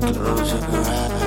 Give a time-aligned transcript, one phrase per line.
[0.00, 1.19] Close your eyes.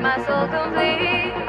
[0.00, 1.42] To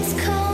[0.00, 0.49] It's cold.